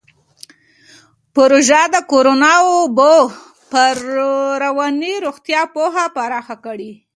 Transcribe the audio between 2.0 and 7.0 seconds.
کورونا وبا پر رواني روغتیا پوهه پراخه کړې.